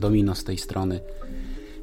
[0.00, 1.00] Domino z tej strony.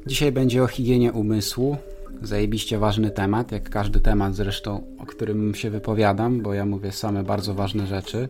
[0.06, 1.76] Dzisiaj będzie o higienie umysłu.
[2.22, 7.22] Zajebiście ważny temat, jak każdy temat zresztą, o którym się wypowiadam, bo ja mówię same
[7.22, 8.28] bardzo ważne rzeczy.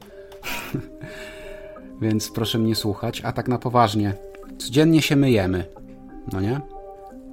[2.02, 3.20] Więc proszę mnie słuchać.
[3.24, 4.14] A tak na poważnie,
[4.58, 5.64] codziennie się myjemy,
[6.32, 6.60] no nie?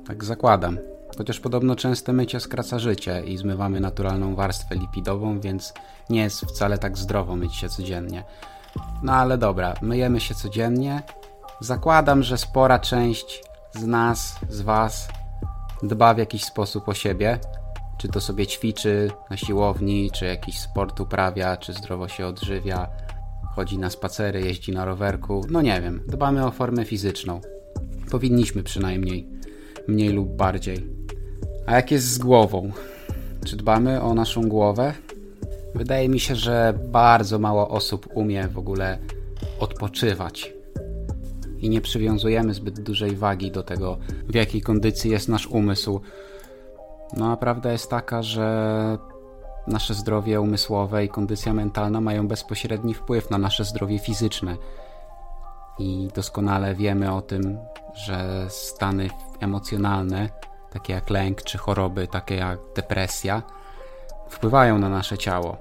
[0.07, 0.77] Tak zakładam.
[1.17, 5.73] Chociaż podobno częste mycie skraca życie i zmywamy naturalną warstwę lipidową, więc
[6.09, 8.23] nie jest wcale tak zdrowo myć się codziennie.
[9.03, 11.03] No ale dobra, myjemy się codziennie.
[11.59, 15.07] Zakładam, że spora część z nas, z Was
[15.83, 17.39] dba w jakiś sposób o siebie.
[17.97, 22.87] Czy to sobie ćwiczy na siłowni, czy jakiś sport uprawia, czy zdrowo się odżywia,
[23.55, 25.45] chodzi na spacery, jeździ na rowerku.
[25.49, 27.41] No nie wiem, dbamy o formę fizyczną.
[28.11, 29.27] Powinniśmy przynajmniej,
[29.87, 30.87] mniej lub bardziej.
[31.65, 32.71] A jak jest z głową?
[33.45, 34.93] Czy dbamy o naszą głowę?
[35.75, 38.97] Wydaje mi się, że bardzo mało osób umie w ogóle
[39.59, 40.54] odpoczywać.
[41.65, 43.97] I nie przywiązujemy zbyt dużej wagi do tego,
[44.29, 46.01] w jakiej kondycji jest nasz umysł.
[47.17, 48.97] No a prawda jest taka, że
[49.67, 54.57] nasze zdrowie umysłowe i kondycja mentalna mają bezpośredni wpływ na nasze zdrowie fizyczne.
[55.79, 57.57] I doskonale wiemy o tym,
[57.93, 60.29] że stany emocjonalne,
[60.73, 63.43] takie jak lęk czy choroby, takie jak depresja,
[64.29, 65.57] wpływają na nasze ciało.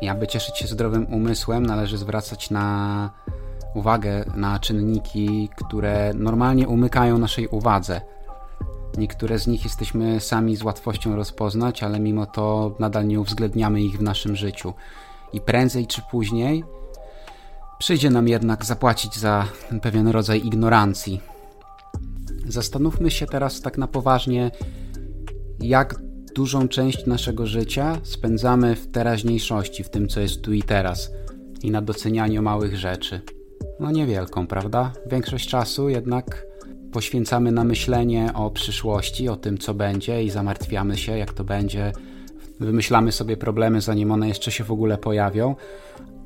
[0.00, 3.10] I aby cieszyć się zdrowym umysłem, należy zwracać na
[3.74, 8.00] uwagę na czynniki, które normalnie umykają naszej uwadze.
[8.98, 13.98] Niektóre z nich jesteśmy sami z łatwością rozpoznać, ale mimo to nadal nie uwzględniamy ich
[13.98, 14.74] w naszym życiu.
[15.32, 16.64] I prędzej czy później
[17.78, 19.46] przyjdzie nam jednak zapłacić za
[19.82, 21.20] pewien rodzaj ignorancji.
[22.46, 24.50] Zastanówmy się teraz tak na poważnie,
[25.60, 26.00] jak
[26.34, 31.10] dużą część naszego życia spędzamy w teraźniejszości, w tym co jest tu i teraz
[31.62, 33.20] i na docenianiu małych rzeczy.
[33.80, 34.92] No niewielką, prawda?
[35.10, 36.46] Większość czasu jednak
[36.92, 41.92] poświęcamy na myślenie o przyszłości, o tym co będzie i zamartwiamy się jak to będzie.
[42.60, 45.54] Wymyślamy sobie problemy zanim one jeszcze się w ogóle pojawią,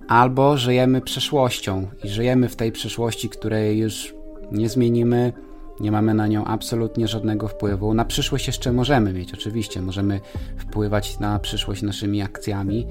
[0.09, 4.15] albo żyjemy przeszłością i żyjemy w tej przyszłości, której już
[4.53, 5.33] nie zmienimy,
[5.81, 7.95] nie mamy na nią absolutnie żadnego wpływu.
[7.95, 10.21] Na przyszłość jeszcze możemy mieć, oczywiście, możemy
[10.57, 12.87] wpływać na przyszłość naszymi akcjami,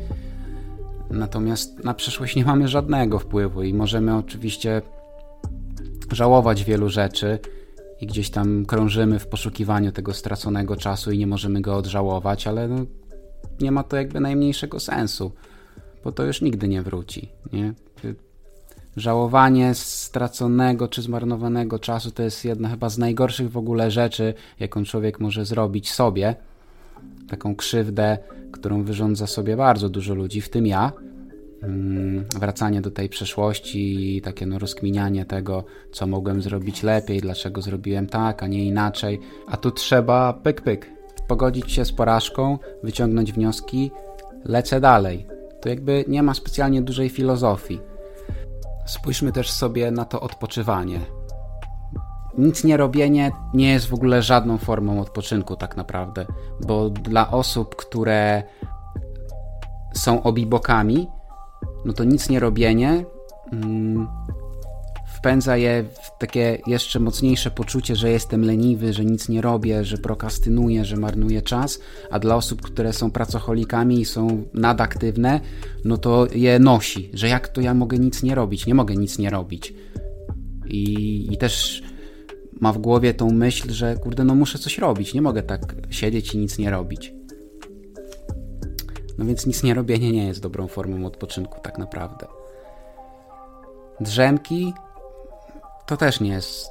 [1.14, 4.82] natomiast na przyszłość nie mamy żadnego wpływu i możemy oczywiście
[6.12, 7.40] żałować wielu rzeczy
[8.02, 12.68] i gdzieś tam krążymy w poszukiwaniu tego straconego czasu i nie możemy go odżałować, ale
[12.68, 12.86] no,
[13.62, 15.32] nie ma to jakby najmniejszego sensu,
[16.04, 17.30] bo to już nigdy nie wróci.
[17.54, 17.74] Nie?
[18.98, 24.84] Żałowanie straconego czy zmarnowanego czasu to jest jedna chyba z najgorszych w ogóle rzeczy, jaką
[24.84, 26.36] człowiek może zrobić sobie.
[27.30, 28.18] Taką krzywdę,
[28.54, 30.92] którą wyrządza sobie bardzo dużo ludzi, w tym ja.
[31.64, 37.62] Mm, wracanie do tej przeszłości i takie no rozkminianie tego, co mogłem zrobić lepiej, dlaczego
[37.62, 39.20] zrobiłem tak, a nie inaczej.
[39.48, 40.90] A tu trzeba pyk pyk,
[41.28, 43.92] pogodzić się z porażką, wyciągnąć wnioski,
[44.46, 45.28] lecę dalej.
[45.62, 47.80] To jakby nie ma specjalnie dużej filozofii.
[48.86, 51.00] Spójrzmy też sobie na to odpoczywanie.
[52.38, 56.26] Nic nie robienie nie jest w ogóle żadną formą odpoczynku, tak naprawdę,
[56.68, 58.44] bo dla osób, które
[59.94, 61.08] są obibokami,
[61.86, 63.06] no to nic nie robienie
[63.52, 64.08] mm,
[65.24, 69.98] wpędza je w takie jeszcze mocniejsze poczucie, że jestem leniwy, że nic nie robię, że
[69.98, 71.80] prokastynuję, że marnuję czas,
[72.12, 75.40] a dla osób, które są pracocholikami i są nadaktywne,
[75.86, 79.20] no to je nosi, że jak to ja mogę nic nie robić, nie mogę nic
[79.20, 79.74] nie robić.
[80.66, 81.84] I, i też
[82.64, 86.34] ma w głowie tą myśl, że kurde, no muszę coś robić, nie mogę tak siedzieć
[86.34, 87.14] i nic nie robić.
[89.18, 92.28] No więc nic nie robienie nie jest dobrą formą odpoczynku tak naprawdę.
[94.00, 94.74] Drzemki
[95.86, 96.70] to też nie jest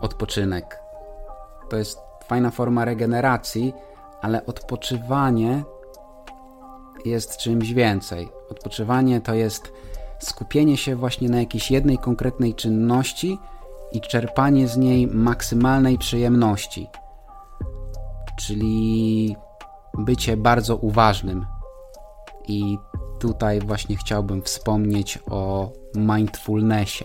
[0.00, 0.78] odpoczynek.
[1.70, 3.72] To jest fajna forma regeneracji,
[4.20, 5.64] ale odpoczywanie
[7.04, 8.28] jest czymś więcej.
[8.50, 9.72] Odpoczywanie to jest
[10.18, 13.38] skupienie się właśnie na jakiejś jednej konkretnej czynności
[13.92, 16.86] i czerpanie z niej maksymalnej przyjemności.
[18.38, 19.36] Czyli
[19.98, 21.46] bycie bardzo uważnym.
[22.48, 22.78] I
[23.18, 27.04] tutaj właśnie chciałbym wspomnieć o mindfulnessie.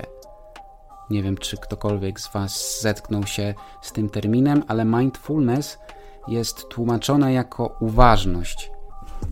[1.09, 5.79] Nie wiem, czy ktokolwiek z Was zetknął się z tym terminem, ale mindfulness
[6.27, 8.71] jest tłumaczone jako uważność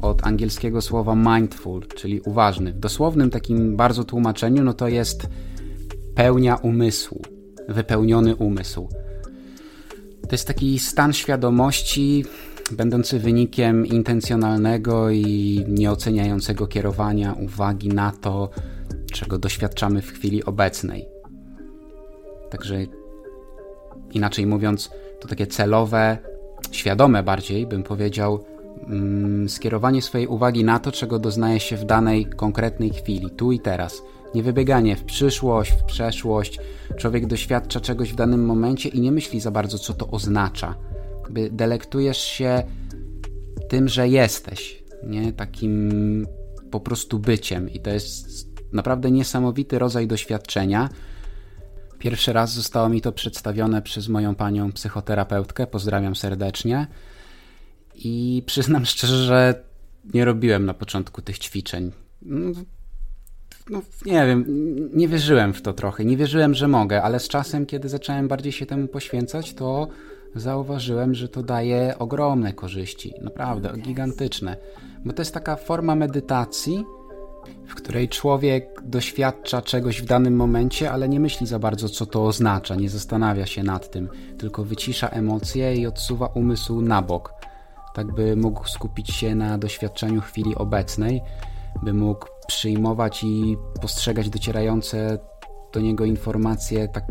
[0.01, 2.73] od angielskiego słowa mindful, czyli uważny.
[2.73, 5.27] W dosłownym takim bardzo tłumaczeniu, no to jest
[6.15, 7.21] pełnia umysłu,
[7.69, 8.87] wypełniony umysł.
[10.21, 12.25] To jest taki stan świadomości,
[12.71, 18.49] będący wynikiem intencjonalnego i nieoceniającego kierowania uwagi na to,
[19.13, 21.05] czego doświadczamy w chwili obecnej.
[22.49, 22.77] Także
[24.11, 26.17] inaczej mówiąc, to takie celowe,
[26.71, 28.43] świadome bardziej, bym powiedział,
[28.87, 33.59] mm, skierowanie swojej uwagi na to, czego doznaje się w danej konkretnej chwili, tu i
[33.59, 34.01] teraz.
[34.35, 36.59] Nie wybieganie w przyszłość, w przeszłość.
[36.97, 40.75] Człowiek doświadcza czegoś w danym momencie i nie myśli za bardzo, co to oznacza.
[41.23, 42.63] Jakby delektujesz się
[43.69, 45.33] tym, że jesteś, nie?
[45.33, 46.27] Takim
[46.71, 47.69] po prostu byciem.
[47.69, 50.89] I to jest naprawdę niesamowity rodzaj doświadczenia.
[51.99, 55.67] Pierwszy raz zostało mi to przedstawione przez moją panią psychoterapeutkę.
[55.67, 56.87] Pozdrawiam serdecznie.
[57.95, 59.63] I przyznam szczerze, że
[60.13, 61.91] nie robiłem na początku tych ćwiczeń.
[63.69, 64.45] No, nie wiem,
[64.93, 66.05] nie wierzyłem w to trochę.
[66.05, 69.87] Nie wierzyłem, że mogę, ale z czasem, kiedy zacząłem bardziej się temu poświęcać, to
[70.35, 73.13] zauważyłem, że to daje ogromne korzyści.
[73.21, 74.57] Naprawdę, gigantyczne.
[75.05, 76.85] Bo to jest taka forma medytacji,
[77.67, 82.25] w której człowiek doświadcza czegoś w danym momencie, ale nie myśli za bardzo, co to
[82.25, 87.33] oznacza, nie zastanawia się nad tym, tylko wycisza emocje i odsuwa umysł na bok,
[87.93, 91.21] tak by mógł skupić się na doświadczeniu chwili obecnej,
[91.83, 95.19] by mógł przyjmować i postrzegać docierające
[95.73, 97.03] do niego informacje tak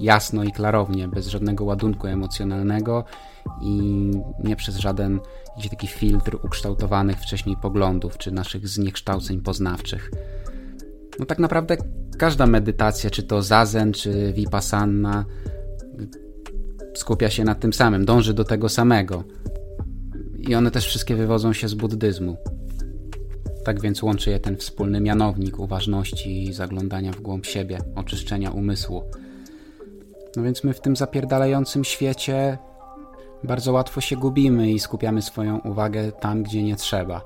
[0.00, 3.04] jasno i klarownie, bez żadnego ładunku emocjonalnego
[3.62, 3.80] i
[4.44, 5.20] nie przez żaden
[5.58, 10.10] gdzie taki filtr ukształtowanych wcześniej poglądów czy naszych zniekształceń poznawczych.
[11.18, 11.76] No tak naprawdę
[12.18, 15.24] każda medytacja, czy to zazen, czy vipassana,
[16.94, 19.24] skupia się na tym samym, dąży do tego samego.
[20.38, 22.36] I one też wszystkie wywodzą się z buddyzmu.
[23.68, 29.02] Tak więc łączy je ten wspólny mianownik uważności zaglądania w głąb siebie, oczyszczenia umysłu.
[30.36, 32.58] No więc my w tym zapierdalającym świecie
[33.44, 37.24] bardzo łatwo się gubimy i skupiamy swoją uwagę tam, gdzie nie trzeba.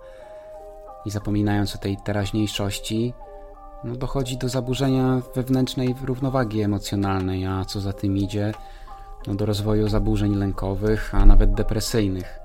[1.07, 3.15] I zapominając o tej teraźniejszości,
[3.85, 8.53] no dochodzi do zaburzenia wewnętrznej równowagi emocjonalnej, a co za tym idzie,
[9.27, 12.39] no do rozwoju zaburzeń lękowych, a nawet depresyjnych.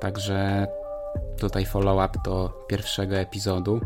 [0.00, 0.66] Także
[1.38, 3.80] tutaj follow-up do pierwszego epizodu.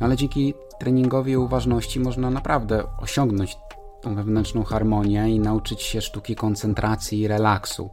[0.00, 3.56] No ale dzięki treningowi uważności można naprawdę osiągnąć
[4.00, 7.90] tą wewnętrzną harmonię i nauczyć się sztuki koncentracji i relaksu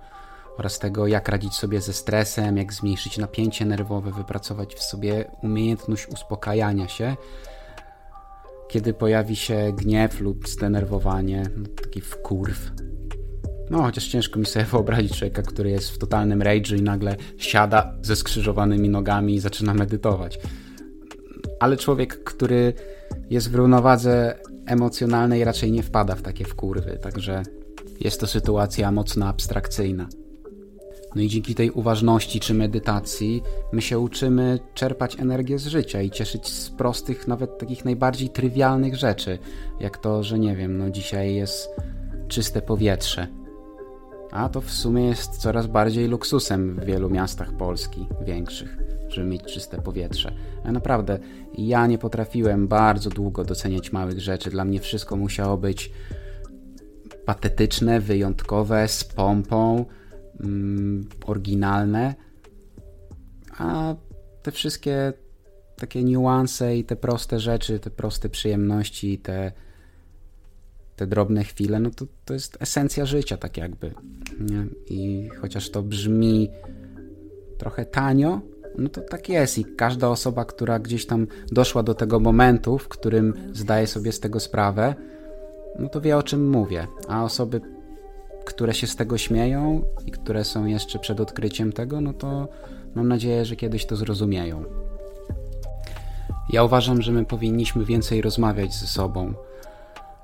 [0.58, 6.08] oraz tego, jak radzić sobie ze stresem, jak zmniejszyć napięcie nerwowe, wypracować w sobie umiejętność
[6.08, 7.16] uspokajania się,
[8.68, 11.44] kiedy pojawi się gniew lub zdenerwowanie,
[11.84, 12.72] taki wkurw.
[13.70, 17.94] No, chociaż ciężko mi sobie wyobrazić człowieka, który jest w totalnym rage'u i nagle siada
[18.02, 20.40] ze skrzyżowanymi nogami i zaczyna medytować.
[21.60, 22.74] Ale człowiek, który
[23.30, 27.44] jest w równowadze emocjonalnej raczej nie wpada w takie wkurwy, także
[28.00, 30.08] jest to sytuacja mocno abstrakcyjna.
[31.16, 33.44] No i dzięki tej uważności czy medytacji
[33.74, 38.96] my się uczymy czerpać energię z życia i cieszyć z prostych, nawet takich najbardziej trywialnych
[38.96, 39.40] rzeczy,
[39.80, 41.70] jak to, że nie wiem, no dzisiaj jest
[42.28, 43.43] czyste powietrze.
[44.34, 48.84] A to w sumie jest coraz bardziej luksusem w wielu miastach Polski, większych
[49.14, 50.34] żeby mieć czyste powietrze.
[50.64, 51.20] A naprawdę,
[51.58, 54.50] ja nie potrafiłem bardzo długo doceniać małych rzeczy.
[54.50, 55.92] Dla mnie wszystko musiało być
[57.26, 59.86] patetyczne, wyjątkowe, z pompą,
[60.40, 62.16] mm, oryginalne.
[63.58, 63.96] A
[64.44, 65.14] te wszystkie
[65.78, 69.52] takie niuanse i te proste rzeczy, te proste przyjemności, te,
[70.96, 73.94] te drobne chwile, no to, to jest esencja życia, tak jakby.
[74.40, 74.66] Nie?
[74.90, 76.50] I chociaż to brzmi
[77.58, 78.42] trochę tanio,
[78.78, 82.88] no to tak jest i każda osoba, która gdzieś tam doszła do tego momentu, w
[82.88, 84.96] którym zdaje sobie z tego sprawę,
[85.80, 86.88] no to wie o czym mówię.
[87.08, 87.62] A osoby,
[88.46, 92.48] które się z tego śmieją i które są jeszcze przed odkryciem tego, no to
[92.96, 94.64] mam nadzieję, że kiedyś to zrozumieją.
[96.50, 99.34] Ja uważam, że my powinniśmy więcej rozmawiać ze sobą,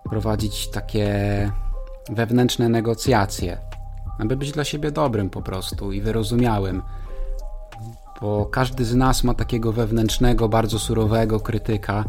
[0.09, 1.11] prowadzić takie
[2.09, 3.57] wewnętrzne negocjacje,
[4.19, 6.81] aby być dla siebie dobrym po prostu i wyrozumiałym
[8.21, 12.05] bo każdy z nas ma takiego wewnętrznego, bardzo surowego krytyka,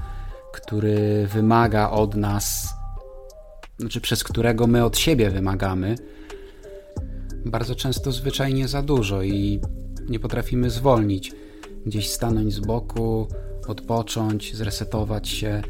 [0.52, 2.74] który wymaga od nas,
[3.78, 5.94] znaczy przez którego my od siebie wymagamy,
[7.46, 9.60] bardzo często zwyczajnie za dużo i
[10.08, 11.32] nie potrafimy zwolnić,
[11.86, 13.28] gdzieś stanąć z boku,
[13.68, 15.62] odpocząć, zresetować się.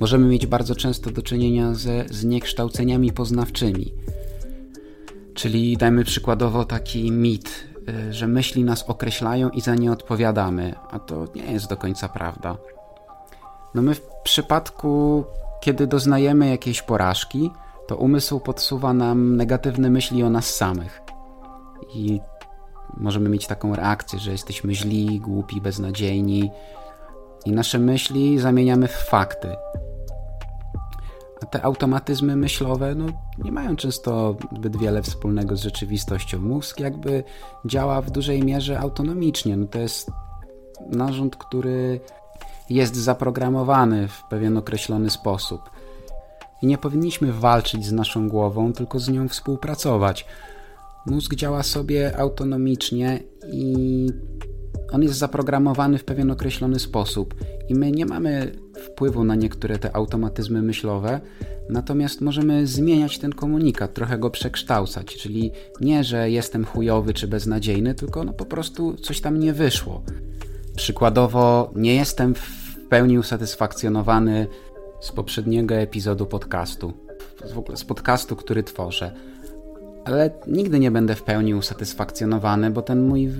[0.00, 3.94] Możemy mieć bardzo często do czynienia ze zniekształceniami poznawczymi.
[5.34, 10.98] Czyli dajmy przykładowo taki mit, Y, że myśli nas określają i za nie odpowiadamy, a
[10.98, 12.56] to nie jest do końca prawda.
[13.74, 15.24] No my w przypadku,
[15.60, 17.50] kiedy doznajemy jakiejś porażki,
[17.86, 21.00] to umysł podsuwa nam negatywne myśli o nas samych.
[21.94, 22.20] I
[22.96, 26.50] możemy mieć taką reakcję, że jesteśmy źli, głupi, beznadziejni,
[27.46, 29.48] i nasze myśli zamieniamy w fakty.
[31.50, 33.06] Te automatyzmy myślowe no,
[33.44, 36.38] nie mają często zbyt wiele wspólnego z rzeczywistością.
[36.38, 37.24] Mózg jakby
[37.64, 39.56] działa w dużej mierze autonomicznie.
[39.56, 40.10] No, to jest
[40.90, 42.00] narząd, który
[42.70, 45.60] jest zaprogramowany w pewien określony sposób.
[46.62, 50.26] I nie powinniśmy walczyć z naszą głową, tylko z nią współpracować.
[51.06, 53.20] Mózg działa sobie autonomicznie
[53.52, 54.06] i
[54.92, 57.34] on jest zaprogramowany w pewien określony sposób
[57.68, 61.20] i my nie mamy wpływu na niektóre te automatyzmy myślowe,
[61.68, 67.94] natomiast możemy zmieniać ten komunikat, trochę go przekształcać, czyli nie, że jestem chujowy czy beznadziejny,
[67.94, 70.02] tylko no po prostu coś tam nie wyszło.
[70.76, 74.46] Przykładowo, nie jestem w pełni usatysfakcjonowany
[75.00, 76.92] z poprzedniego epizodu podcastu,
[77.54, 79.12] w ogóle z podcastu, który tworzę.
[80.04, 83.30] Ale nigdy nie będę w pełni usatysfakcjonowany, bo ten mój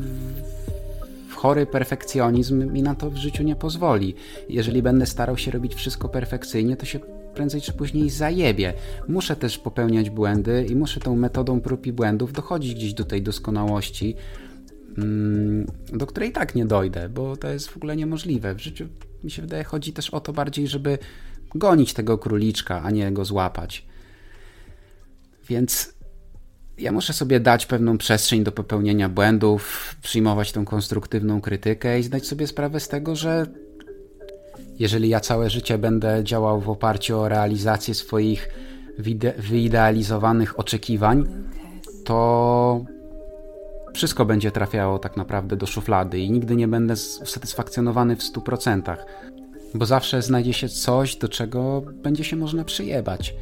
[1.39, 4.15] chory perfekcjonizm mi na to w życiu nie pozwoli.
[4.49, 6.99] Jeżeli będę starał się robić wszystko perfekcyjnie, to się
[7.35, 8.73] prędzej czy później zajebie.
[9.09, 13.23] Muszę też popełniać błędy i muszę tą metodą prób i błędów dochodzić gdzieś do tej
[13.23, 14.15] doskonałości,
[14.99, 18.55] mm, do której tak nie dojdę, bo to jest w ogóle niemożliwe.
[18.55, 18.89] W życiu
[19.25, 20.99] mi się wydaje, chodzi też o to bardziej, żeby
[21.55, 23.87] gonić tego króliczka, a nie go złapać.
[25.49, 25.98] Więc
[26.79, 32.27] ja muszę sobie dać pewną przestrzeń do popełnienia błędów, przyjmować tą konstruktywną krytykę i zdać
[32.27, 33.47] sobie sprawę z tego, że
[34.79, 38.49] jeżeli ja całe życie będę działał w oparciu o realizację swoich
[39.39, 41.25] wyidealizowanych oczekiwań,
[42.05, 42.85] to
[43.95, 48.97] wszystko będzie trafiało tak naprawdę do szuflady i nigdy nie będę usatysfakcjonowany w 100%,
[49.75, 53.35] bo zawsze znajdzie się coś, do czego będzie się można przyjebać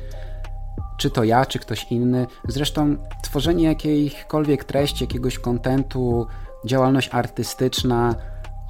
[0.96, 2.26] czy to ja, czy ktoś inny.
[2.48, 6.26] Zresztą tworzenie jakiejkolwiek treści, jakiegoś kontentu,
[6.64, 8.14] działalność artystyczna,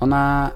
[0.01, 0.51] ona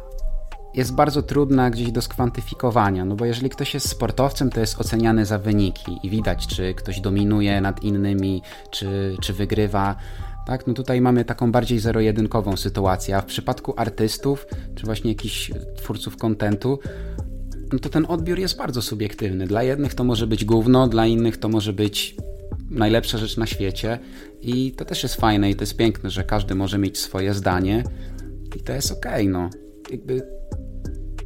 [0.75, 5.27] jest bardzo trudna gdzieś do skwantyfikowania, no bo jeżeli ktoś jest sportowcem, to jest oceniany
[5.27, 9.97] za wyniki i widać, czy ktoś dominuje nad innymi, czy, czy wygrywa.
[10.47, 15.53] Tak, no tutaj mamy taką bardziej zero-jedynkową sytuację, a w przypadku artystów, czy właśnie jakichś
[15.77, 16.79] twórców kontentu,
[17.79, 19.47] to ten odbiór jest bardzo subiektywny.
[19.47, 22.17] Dla jednych to może być gówno, dla innych to może być
[22.71, 23.99] najlepsza rzecz na świecie
[24.41, 27.85] i to też jest fajne i to jest piękne, że każdy może mieć swoje zdanie
[28.57, 29.51] i to jest okej, okay, no.
[29.91, 30.23] Jakby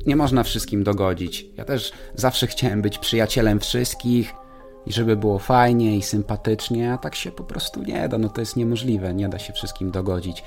[0.06, 1.46] nie można wszystkim dogodzić.
[1.56, 4.32] Ja też zawsze chciałem być przyjacielem wszystkich
[4.86, 8.40] i żeby było fajnie i sympatycznie, a tak się po prostu nie da, no to
[8.40, 10.44] jest niemożliwe, nie da się wszystkim dogodzić.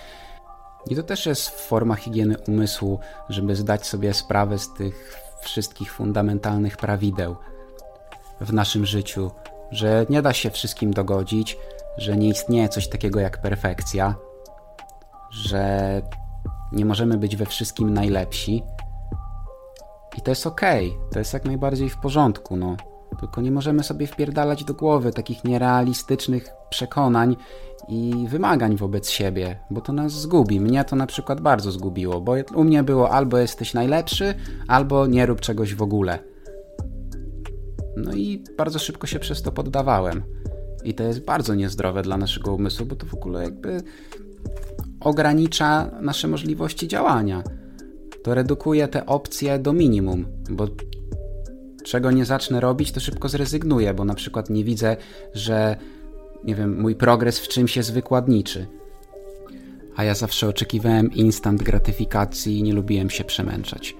[0.89, 2.99] I to też jest forma higieny umysłu,
[3.29, 7.35] żeby zdać sobie sprawę z tych wszystkich fundamentalnych prawideł
[8.41, 9.31] w naszym życiu,
[9.71, 11.57] że nie da się wszystkim dogodzić,
[11.97, 14.15] że nie istnieje coś takiego jak perfekcja,
[15.29, 16.01] że
[16.71, 18.63] nie możemy być we wszystkim najlepsi.
[20.17, 20.61] I to jest ok,
[21.11, 22.77] to jest jak najbardziej w porządku, no.
[23.19, 27.35] Tylko nie możemy sobie wpierdalać do głowy takich nierealistycznych przekonań
[27.87, 30.59] i wymagań wobec siebie, bo to nas zgubi.
[30.59, 34.33] Mnie to na przykład bardzo zgubiło, bo u mnie było albo jesteś najlepszy,
[34.67, 36.19] albo nie rób czegoś w ogóle.
[37.97, 40.23] No i bardzo szybko się przez to poddawałem.
[40.83, 43.81] I to jest bardzo niezdrowe dla naszego umysłu, bo to w ogóle jakby
[44.99, 47.43] ogranicza nasze możliwości działania.
[48.23, 50.67] To redukuje te opcje do minimum, bo
[51.87, 54.97] czego nie zacznę robić, to szybko zrezygnuję, bo na przykład nie widzę,
[55.33, 55.77] że
[56.43, 58.67] nie wiem, mój progres w czymś jest wykładniczy.
[59.95, 63.95] A ja zawsze oczekiwałem instant gratyfikacji i nie lubiłem się przemęczać.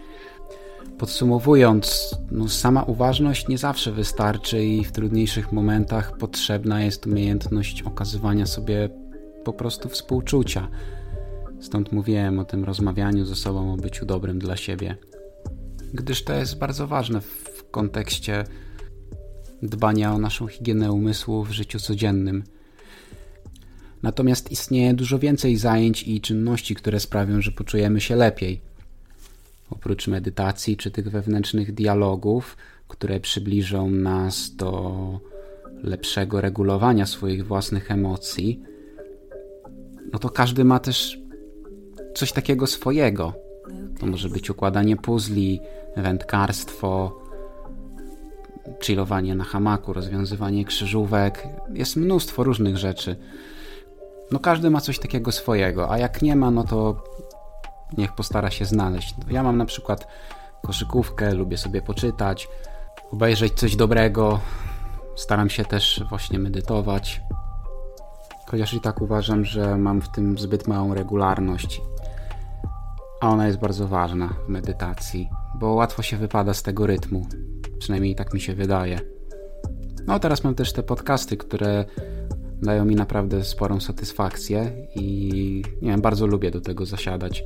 [0.97, 8.45] Podsumowując, no sama uważność nie zawsze wystarczy i w trudniejszych momentach potrzebna jest umiejętność okazywania
[8.45, 8.89] sobie
[9.43, 10.67] po prostu współczucia.
[11.59, 14.95] Stąd mówiłem o tym rozmawianiu ze sobą, o byciu dobrym dla siebie.
[15.93, 17.46] Gdyż to jest bardzo ważne w
[17.77, 18.43] kontekście
[19.61, 22.43] dbania o naszą higienę umysłu w życiu codziennym.
[24.03, 28.61] Natomiast istnieje dużo więcej zajęć i czynności, które sprawią, że poczujemy się lepiej.
[29.69, 32.57] Oprócz medytacji czy tych wewnętrznych dialogów,
[32.87, 35.19] które przybliżą nas do
[35.83, 38.61] lepszego regulowania swoich własnych emocji,
[40.13, 41.19] no to każdy ma też
[42.15, 43.33] coś takiego swojego.
[43.99, 45.59] To może być układanie puzli,
[45.97, 47.26] wędkarstwo,
[48.83, 51.47] chillowanie na hamaku, rozwiązywanie krzyżówek.
[51.73, 53.15] Jest mnóstwo różnych rzeczy.
[54.31, 57.03] No każdy ma coś takiego swojego, a jak nie ma, no to
[57.97, 59.15] niech postara się znaleźć.
[59.29, 60.07] Ja mam na przykład
[60.63, 62.47] koszykówkę, lubię sobie poczytać,
[63.11, 64.39] obejrzeć coś dobrego.
[65.15, 67.21] Staram się też właśnie medytować.
[68.47, 71.81] Chociaż i tak uważam, że mam w tym zbyt małą regularność.
[73.21, 77.27] A ona jest bardzo ważna w medytacji, bo łatwo się wypada z tego rytmu.
[77.79, 78.99] Przynajmniej tak mi się wydaje.
[80.07, 81.85] No teraz mam też te podcasty, które
[82.61, 87.43] dają mi naprawdę sporą satysfakcję i nie wiem, bardzo lubię do tego zasiadać.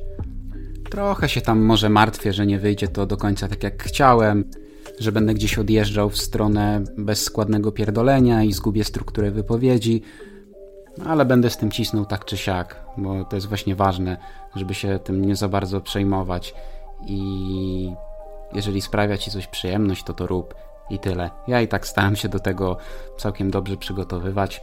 [0.90, 4.44] Trochę się tam może martwię, że nie wyjdzie to do końca tak jak chciałem,
[4.98, 10.02] że będę gdzieś odjeżdżał w stronę bezskładnego pierdolenia i zgubię strukturę wypowiedzi,
[11.06, 14.16] ale będę z tym cisnął tak czy siak, bo to jest właśnie ważne,
[14.56, 16.54] żeby się tym nie za bardzo przejmować
[17.06, 17.92] i
[18.54, 20.54] jeżeli sprawia ci coś przyjemność, to to rób
[20.90, 21.30] i tyle.
[21.48, 22.76] Ja i tak starałem się do tego
[23.18, 24.62] całkiem dobrze przygotowywać.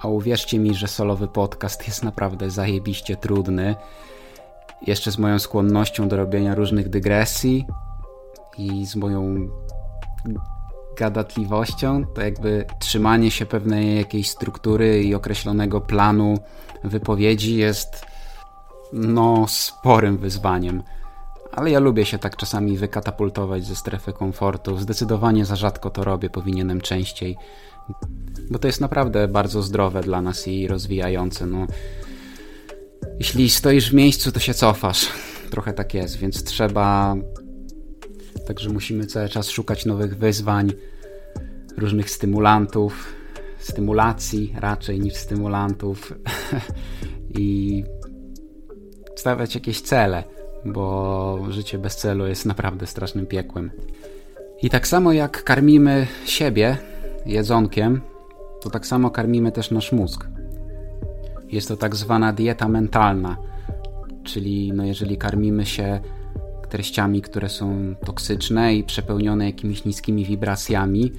[0.00, 3.74] A uwierzcie mi, że solowy podcast jest naprawdę zajebiście trudny.
[4.86, 7.66] Jeszcze z moją skłonnością do robienia różnych dygresji
[8.58, 9.48] i z moją
[10.96, 16.38] gadatliwością, to jakby trzymanie się pewnej jakiejś struktury i określonego planu
[16.84, 18.06] wypowiedzi jest
[18.92, 20.82] no sporym wyzwaniem.
[21.52, 24.76] Ale ja lubię się tak czasami wykatapultować ze strefy komfortu.
[24.76, 27.36] Zdecydowanie za rzadko to robię, powinienem częściej.
[28.50, 31.46] Bo to jest naprawdę bardzo zdrowe dla nas i rozwijające.
[31.46, 31.66] No,
[33.18, 35.08] jeśli stoisz w miejscu, to się cofasz.
[35.50, 37.14] Trochę tak jest, więc trzeba.
[38.46, 40.72] Także musimy cały czas szukać nowych wyzwań,
[41.78, 43.12] różnych stymulantów,
[43.58, 46.14] stymulacji raczej niż stymulantów
[47.38, 47.84] i
[49.16, 50.24] stawiać jakieś cele
[50.64, 53.70] bo życie bez celu jest naprawdę strasznym piekłem.
[54.62, 56.76] I tak samo jak karmimy siebie
[57.26, 58.00] jedzonkiem,
[58.60, 60.26] to tak samo karmimy też nasz mózg.
[61.52, 63.36] Jest to tak zwana dieta mentalna,
[64.24, 66.00] czyli no jeżeli karmimy się
[66.68, 71.12] treściami, które są toksyczne i przepełnione jakimiś niskimi wibracjami,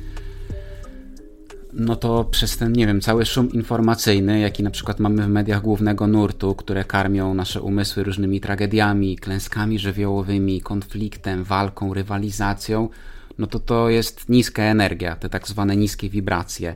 [1.75, 5.61] no to przez ten, nie wiem, cały szum informacyjny, jaki na przykład mamy w mediach
[5.61, 12.89] głównego nurtu, które karmią nasze umysły różnymi tragediami, klęskami żywiołowymi, konfliktem, walką, rywalizacją,
[13.37, 16.75] no to to jest niska energia, te tak zwane niskie wibracje.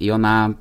[0.00, 0.54] I ona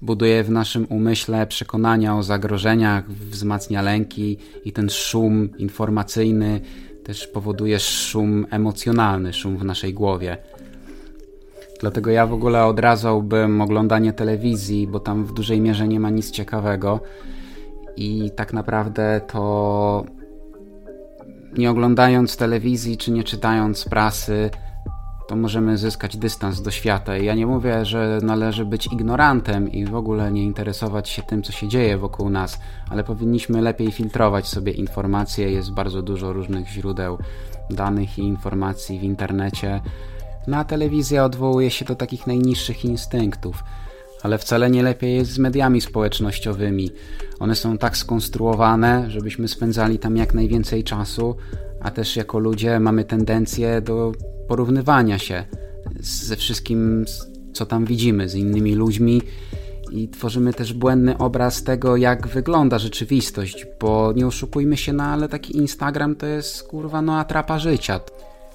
[0.00, 6.60] buduje w naszym umyśle przekonania o zagrożeniach, wzmacnia lęki i ten szum informacyjny
[7.04, 10.36] też powoduje szum emocjonalny, szum w naszej głowie.
[11.84, 16.30] Dlatego ja w ogóle odradzałbym oglądanie telewizji, bo tam w dużej mierze nie ma nic
[16.30, 17.00] ciekawego.
[17.96, 20.04] I tak naprawdę to
[21.58, 24.50] nie oglądając telewizji czy nie czytając prasy,
[25.28, 27.18] to możemy zyskać dystans do świata.
[27.18, 31.42] I ja nie mówię, że należy być ignorantem i w ogóle nie interesować się tym,
[31.42, 35.50] co się dzieje wokół nas, ale powinniśmy lepiej filtrować sobie informacje.
[35.50, 37.18] Jest bardzo dużo różnych źródeł
[37.70, 39.80] danych i informacji w internecie
[40.46, 43.64] na telewizja odwołuje się do takich najniższych instynktów,
[44.22, 46.90] ale wcale nie lepiej jest z mediami społecznościowymi.
[47.38, 51.36] One są tak skonstruowane, żebyśmy spędzali tam jak najwięcej czasu,
[51.80, 54.12] a też jako ludzie mamy tendencję do
[54.48, 55.44] porównywania się
[56.00, 57.04] ze wszystkim,
[57.52, 59.22] co tam widzimy, z innymi ludźmi
[59.90, 65.28] i tworzymy też błędny obraz tego, jak wygląda rzeczywistość, bo nie oszukujmy się, no ale
[65.28, 68.00] taki Instagram to jest kurwa no atrapa życia.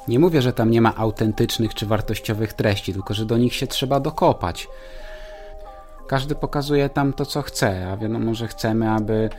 [0.09, 3.67] Nie mówię, że tam nie ma autentycznych czy wartościowych treści, tylko że do nich się
[3.67, 4.67] trzeba dokopać.
[6.07, 9.29] Każdy pokazuje tam to, co chce, a wiadomo, że chcemy, aby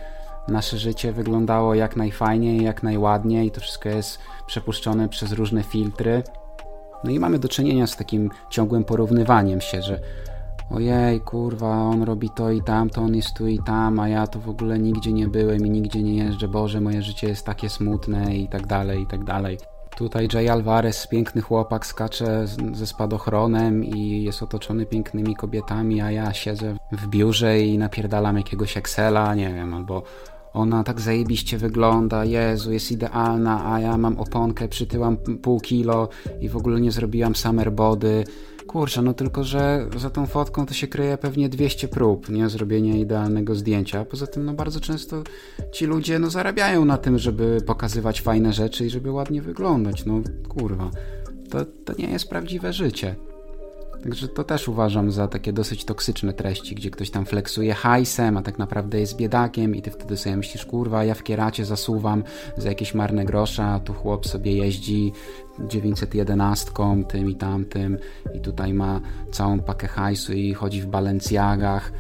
[0.49, 6.23] nasze życie wyglądało jak najfajniej, jak najładniej i to wszystko jest przepuszczone przez różne filtry.
[7.05, 10.01] No i mamy do czynienia z takim ciągłym porównywaniem się, że
[10.71, 14.39] ojej, kurwa, on robi to i tamto, on jest tu i tam, a ja to
[14.41, 18.37] w ogóle nigdzie nie byłem i nigdzie nie jeżdżę, Boże, moje życie jest takie smutne
[18.37, 19.70] i tak dalej, i tak dalej.
[20.01, 26.33] Tutaj Jay Alvarez, piękny chłopak, skacze ze spadochronem i jest otoczony pięknymi kobietami, a ja
[26.35, 30.03] siedzę w biurze i napierdalam jakiegoś Excela, nie wiem, albo
[30.53, 36.09] ona tak zajebiście wygląda, Jezu, jest idealna, a ja mam oponkę, przytyłam pół kilo
[36.41, 38.25] i w ogóle nie zrobiłam summer body.
[38.71, 42.49] Kurczę, no tylko, że za tą fotką to się kryje pewnie 200 prób, nie?
[42.49, 44.05] Zrobienia idealnego zdjęcia.
[44.05, 45.23] Poza tym, no bardzo często
[45.73, 50.07] ci ludzie, no zarabiają na tym, żeby pokazywać fajne rzeczy i żeby ładnie wyglądać.
[50.07, 50.91] No kurwa,
[51.51, 53.17] to, to nie jest prawdziwe życie.
[54.03, 58.43] Także to też uważam za takie dosyć toksyczne treści, gdzie ktoś tam flexuje hajsem, a
[58.43, 62.25] tak naprawdę jest biedakiem i ty wtedy sobie myślisz, kurwa, ja w kieracie zasuwam
[62.57, 65.13] za jakieś marne grosze, a tu chłop sobie jeździ
[65.69, 66.71] 911
[67.09, 67.99] tym i tamtym
[68.35, 69.01] i tutaj ma
[69.33, 71.93] całą pakę hajsu i chodzi w balencjagach.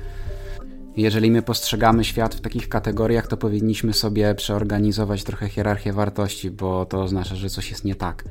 [0.96, 6.86] Jeżeli my postrzegamy świat w takich kategoriach, to powinniśmy sobie przeorganizować trochę hierarchię wartości, bo
[6.86, 8.24] to oznacza, że coś jest nie tak.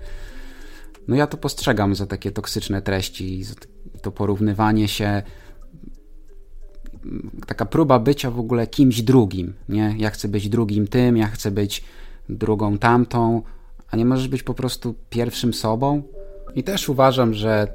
[1.07, 3.43] No ja to postrzegam za takie toksyczne treści,
[4.01, 5.23] to porównywanie się,
[7.47, 9.95] taka próba bycia w ogóle kimś drugim, nie?
[9.97, 11.83] Ja chcę być drugim tym, ja chcę być
[12.29, 13.41] drugą tamtą,
[13.91, 16.03] a nie możesz być po prostu pierwszym sobą?
[16.55, 17.73] I też uważam, że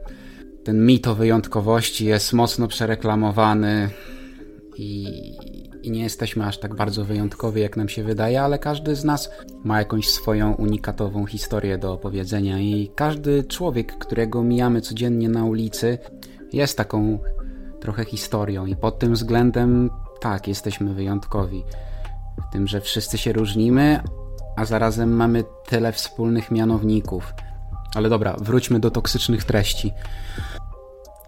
[0.65, 3.91] ten mit o wyjątkowości jest mocno przereklamowany
[4.77, 5.07] i,
[5.87, 9.31] i nie jesteśmy aż tak bardzo wyjątkowi, jak nam się wydaje, ale każdy z nas
[9.65, 15.99] ma jakąś swoją unikatową historię do opowiedzenia i każdy człowiek, którego mijamy codziennie na ulicy,
[16.53, 17.19] jest taką
[17.81, 21.65] trochę historią i pod tym względem tak, jesteśmy wyjątkowi.
[22.49, 24.01] W tym, że wszyscy się różnimy,
[24.57, 27.35] a zarazem mamy tyle wspólnych mianowników.
[27.95, 29.93] Ale dobra, wróćmy do toksycznych treści.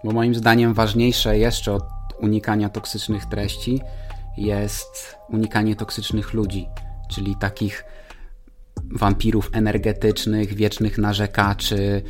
[0.04, 1.84] Bo moim zdaniem ważniejsze jeszcze od
[2.20, 3.80] unikania toksycznych treści
[4.37, 6.68] jest unikanie toksycznych ludzi,
[7.11, 7.85] czyli takich
[8.92, 12.03] wampirów energetycznych, wiecznych narzekaczy,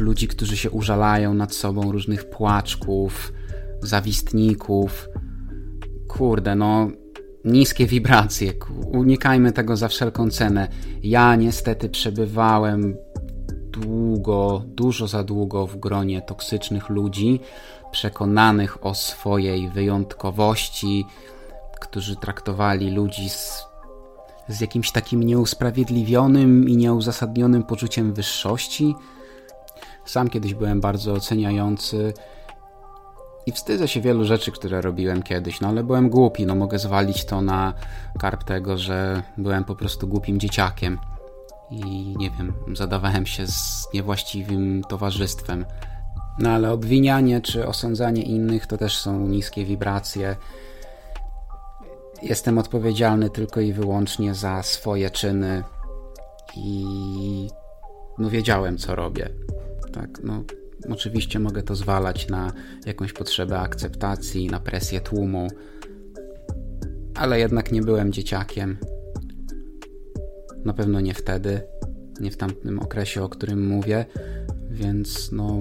[0.00, 3.32] ludzi, którzy się użalają nad sobą, różnych płaczków,
[3.82, 5.08] zawistników.
[6.08, 6.90] Kurde, no
[7.44, 8.52] niskie wibracje.
[8.92, 10.68] Unikajmy tego za wszelką cenę.
[11.02, 12.96] Ja niestety przebywałem
[13.70, 17.40] długo, dużo za długo w gronie toksycznych ludzi,
[17.90, 21.06] przekonanych o swojej wyjątkowości,
[21.80, 23.64] którzy traktowali ludzi z,
[24.48, 28.94] z jakimś takim nieusprawiedliwionym i nieuzasadnionym poczuciem wyższości.
[30.04, 32.12] Sam kiedyś byłem bardzo oceniający
[33.46, 37.24] i wstydzę się wielu rzeczy, które robiłem kiedyś, no ale byłem głupi, no mogę zwalić
[37.24, 37.74] to na
[38.18, 40.98] karp tego, że byłem po prostu głupim dzieciakiem
[41.70, 45.64] i nie wiem, zadawałem się z niewłaściwym towarzystwem.
[46.38, 50.36] No ale obwinianie czy osądzanie innych to też są niskie wibracje.
[52.22, 55.64] Jestem odpowiedzialny tylko i wyłącznie za swoje czyny
[56.56, 56.84] i
[58.18, 59.30] no wiedziałem co robię.
[59.92, 60.42] Tak, no
[60.90, 62.52] oczywiście mogę to zwalać na
[62.86, 65.48] jakąś potrzebę akceptacji, na presję tłumu,
[67.14, 68.78] ale jednak nie byłem dzieciakiem.
[70.64, 71.60] Na pewno nie wtedy,
[72.20, 74.06] nie w tamtym okresie, o którym mówię,
[74.70, 75.58] więc no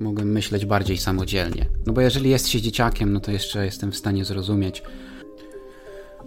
[0.00, 1.66] mogę myśleć bardziej samodzielnie.
[1.86, 4.82] No bo jeżeli jest się dzieciakiem, no to jeszcze jestem w stanie zrozumieć.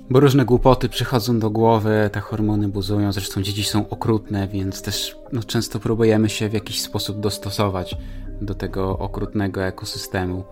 [0.09, 5.17] Bo różne głupoty przychodzą do głowy, te hormony buzują, zresztą dzieci są okrutne, więc też
[5.31, 7.95] no, często próbujemy się w jakiś sposób dostosować
[8.41, 10.43] do tego okrutnego ekosystemu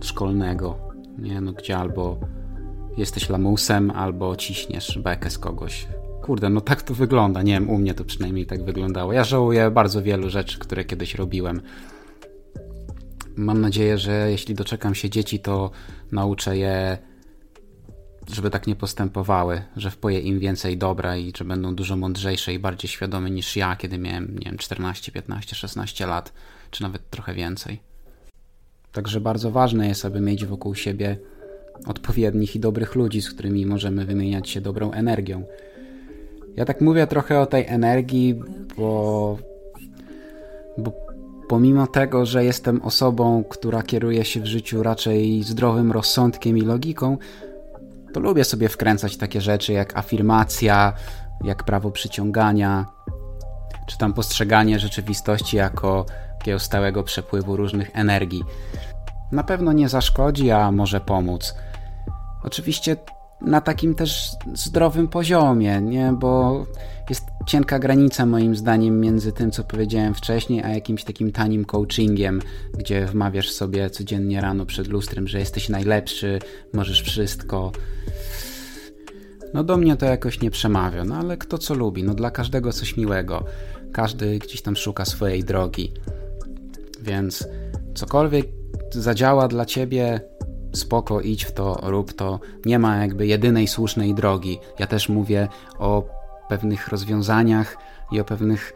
[0.00, 0.78] szkolnego,
[1.18, 1.40] nie?
[1.40, 2.20] No, gdzie albo
[2.96, 5.86] jesteś lamusem, albo ciśniesz bekę z kogoś.
[6.22, 7.42] Kurde, no tak to wygląda.
[7.42, 9.12] Nie wiem, u mnie to przynajmniej tak wyglądało.
[9.12, 11.60] Ja żałuję bardzo wielu rzeczy, które kiedyś robiłem.
[13.38, 15.70] Mam nadzieję, że jeśli doczekam się dzieci, to
[16.12, 16.98] nauczę je,
[18.32, 22.58] żeby tak nie postępowały, że wpoję im więcej dobra i że będą dużo mądrzejsze i
[22.58, 26.32] bardziej świadome niż ja, kiedy miałem, nie wiem, 14, 15, 16 lat,
[26.70, 27.80] czy nawet trochę więcej.
[28.92, 31.18] Także bardzo ważne jest, aby mieć wokół siebie
[31.86, 35.44] odpowiednich i dobrych ludzi, z którymi możemy wymieniać się dobrą energią.
[36.56, 38.40] Ja tak mówię trochę o tej energii,
[38.76, 39.38] bo,
[40.78, 41.07] bo
[41.48, 47.18] pomimo tego, że jestem osobą, która kieruje się w życiu raczej zdrowym rozsądkiem i logiką,
[48.12, 50.92] to lubię sobie wkręcać takie rzeczy jak afirmacja,
[51.44, 52.86] jak prawo przyciągania,
[53.86, 56.06] czy tam postrzeganie rzeczywistości jako
[56.38, 58.44] takiego stałego przepływu różnych energii.
[59.32, 61.54] Na pewno nie zaszkodzi, a może pomóc.
[62.44, 62.96] Oczywiście
[63.40, 66.12] na takim też zdrowym poziomie, nie?
[66.12, 66.66] Bo
[67.10, 72.40] jest cienka granica moim zdaniem między tym, co powiedziałem wcześniej, a jakimś takim tanim coachingiem,
[72.78, 76.38] gdzie wmawiasz sobie codziennie rano przed lustrem, że jesteś najlepszy,
[76.72, 77.72] możesz wszystko.
[79.54, 82.72] No do mnie to jakoś nie przemawia, no ale kto co lubi, no dla każdego
[82.72, 83.44] coś miłego.
[83.92, 85.92] Każdy gdzieś tam szuka swojej drogi.
[87.02, 87.48] Więc
[87.94, 88.46] cokolwiek
[88.90, 90.20] zadziała dla ciebie,
[90.72, 92.40] spoko, idź w to, rób to.
[92.64, 94.58] Nie ma jakby jedynej słusznej drogi.
[94.78, 96.02] Ja też mówię o
[96.48, 97.76] pewnych rozwiązaniach
[98.12, 98.72] i o pewnych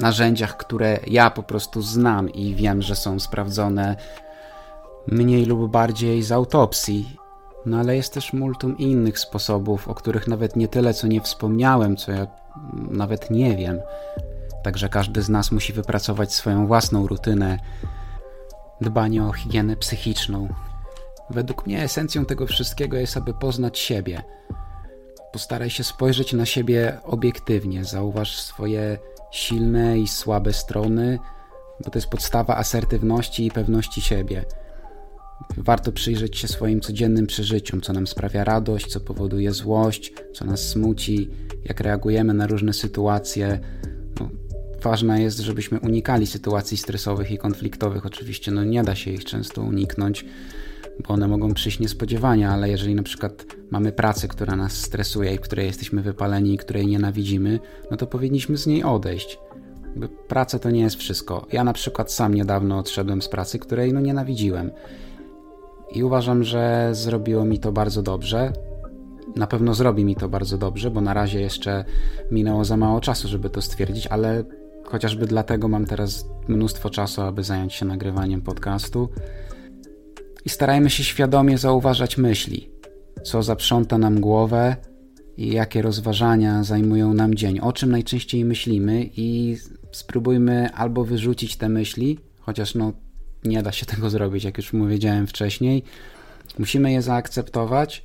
[0.00, 3.96] narzędziach, które ja po prostu znam i wiem, że są sprawdzone
[5.06, 7.16] mniej lub bardziej z autopsji.
[7.66, 11.96] No ale jest też multum innych sposobów, o których nawet nie tyle co nie wspomniałem,
[11.96, 12.26] co ja
[12.90, 13.80] nawet nie wiem.
[14.62, 17.58] Także każdy z nas musi wypracować swoją własną rutynę
[18.80, 20.48] dbania o higienę psychiczną.
[21.30, 24.22] Według mnie esencją tego wszystkiego jest, aby poznać siebie.
[25.32, 28.98] Postaraj się spojrzeć na siebie obiektywnie, zauważ swoje
[29.32, 31.18] silne i słabe strony,
[31.84, 34.44] bo to jest podstawa asertywności i pewności siebie.
[35.56, 40.60] Warto przyjrzeć się swoim codziennym przeżyciom, co nam sprawia radość, co powoduje złość, co nas
[40.60, 41.30] smuci,
[41.64, 43.60] jak reagujemy na różne sytuacje.
[44.84, 48.06] Ważne jest, żebyśmy unikali sytuacji stresowych i konfliktowych.
[48.06, 50.24] Oczywiście no, nie da się ich często uniknąć,
[51.08, 55.38] bo one mogą przyjść niespodziewanie, ale jeżeli na przykład mamy pracę, która nas stresuje i
[55.38, 59.38] której jesteśmy wypaleni i której nienawidzimy, no to powinniśmy z niej odejść.
[60.28, 61.46] Praca to nie jest wszystko.
[61.52, 64.70] Ja na przykład sam niedawno odszedłem z pracy, której no nienawidziłem.
[65.94, 68.52] I uważam, że zrobiło mi to bardzo dobrze.
[69.36, 71.84] Na pewno zrobi mi to bardzo dobrze, bo na razie jeszcze
[72.30, 74.44] minęło za mało czasu, żeby to stwierdzić, ale
[74.84, 79.08] chociażby dlatego mam teraz mnóstwo czasu, aby zająć się nagrywaniem podcastu.
[80.44, 82.70] I starajmy się świadomie zauważać myśli,
[83.22, 84.76] co zaprząta nam głowę
[85.36, 89.56] i jakie rozważania zajmują nam dzień, o czym najczęściej myślimy i
[89.92, 92.92] spróbujmy albo wyrzucić te myśli, chociaż no
[93.44, 95.82] nie da się tego zrobić, jak już powiedziałem wcześniej.
[96.58, 98.04] Musimy je zaakceptować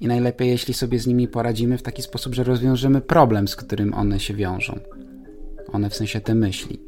[0.00, 3.94] i najlepiej, jeśli sobie z nimi poradzimy w taki sposób, że rozwiążemy problem, z którym
[3.94, 4.78] one się wiążą.
[5.76, 6.80] One w sensie te myśli.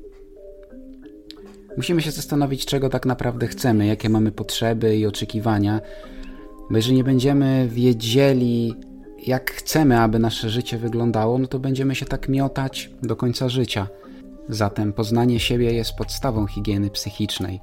[1.77, 5.81] Musimy się zastanowić, czego tak naprawdę chcemy, jakie mamy potrzeby i oczekiwania,
[6.71, 8.75] bo jeżeli nie będziemy wiedzieli,
[9.27, 13.89] jak chcemy, aby nasze życie wyglądało, no to będziemy się tak miotać do końca życia.
[14.49, 17.61] Zatem poznanie siebie jest podstawą higieny psychicznej.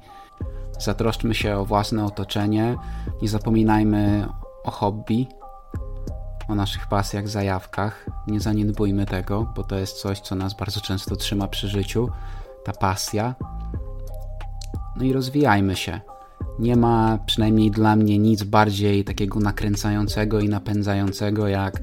[0.78, 2.76] Zatroszczmy się o własne otoczenie,
[3.22, 4.26] nie zapominajmy
[4.64, 5.28] o hobby,
[6.48, 8.06] o naszych pasjach, zajawkach.
[8.26, 12.08] Nie zaniedbujmy tego, bo to jest coś, co nas bardzo często trzyma przy życiu
[12.64, 13.34] ta pasja.
[14.96, 16.00] No i rozwijajmy się.
[16.58, 21.82] Nie ma przynajmniej dla mnie nic bardziej takiego nakręcającego i napędzającego jak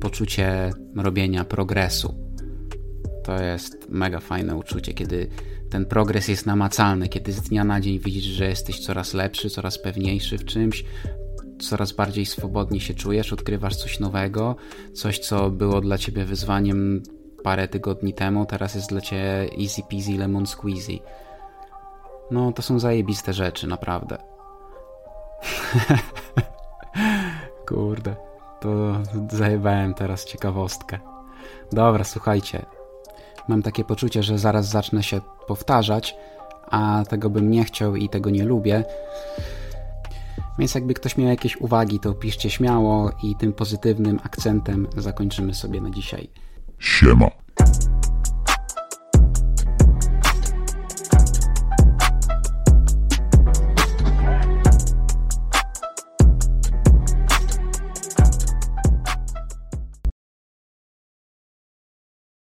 [0.00, 2.14] poczucie robienia progresu.
[3.24, 5.28] To jest mega fajne uczucie, kiedy
[5.70, 9.78] ten progres jest namacalny, kiedy z dnia na dzień widzisz, że jesteś coraz lepszy, coraz
[9.78, 10.84] pewniejszy w czymś,
[11.68, 14.56] coraz bardziej swobodnie się czujesz, odkrywasz coś nowego,
[14.94, 17.02] coś, co było dla ciebie wyzwaniem
[17.42, 20.98] parę tygodni temu, teraz jest dla ciebie easy peasy lemon squeezy.
[22.30, 24.18] No, to są zajebiste rzeczy, naprawdę.
[27.68, 28.16] Kurde,
[28.60, 28.68] to
[29.30, 30.98] zajebałem teraz ciekawostkę.
[31.72, 32.66] Dobra, słuchajcie.
[33.48, 36.16] Mam takie poczucie, że zaraz zacznę się powtarzać,
[36.70, 38.84] a tego bym nie chciał i tego nie lubię.
[40.60, 45.80] Więc jakby ktoś miał jakieś uwagi, to piszcie śmiało i tym pozytywnym akcentem zakończymy sobie
[45.80, 46.28] na dzisiaj.
[46.78, 47.30] Siema.